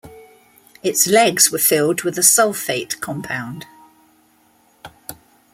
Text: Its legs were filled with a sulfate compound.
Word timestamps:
Its 0.81 1.05
legs 1.05 1.51
were 1.51 1.59
filled 1.59 2.01
with 2.01 2.17
a 2.17 2.21
sulfate 2.23 2.99
compound. 3.01 3.67